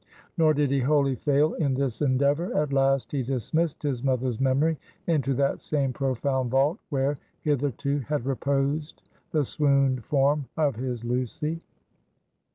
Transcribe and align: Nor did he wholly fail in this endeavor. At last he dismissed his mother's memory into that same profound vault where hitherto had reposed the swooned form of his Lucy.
Nor 0.35 0.55
did 0.55 0.71
he 0.71 0.79
wholly 0.79 1.13
fail 1.15 1.53
in 1.53 1.75
this 1.75 2.01
endeavor. 2.01 2.57
At 2.57 2.73
last 2.73 3.11
he 3.11 3.21
dismissed 3.21 3.83
his 3.83 4.03
mother's 4.03 4.39
memory 4.41 4.79
into 5.05 5.35
that 5.35 5.61
same 5.61 5.93
profound 5.93 6.49
vault 6.49 6.79
where 6.89 7.19
hitherto 7.41 7.99
had 7.99 8.25
reposed 8.25 9.03
the 9.29 9.45
swooned 9.45 10.03
form 10.03 10.47
of 10.57 10.75
his 10.75 11.05
Lucy. 11.05 11.61